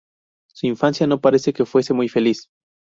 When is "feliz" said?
2.09-2.47